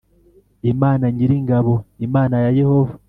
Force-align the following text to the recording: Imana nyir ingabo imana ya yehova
Imana 0.71 1.05
nyir 1.15 1.31
ingabo 1.39 1.73
imana 2.05 2.35
ya 2.43 2.49
yehova 2.59 2.93